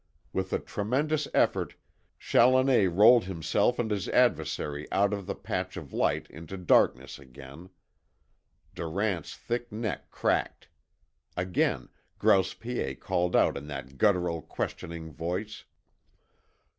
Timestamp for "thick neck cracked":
9.37-10.69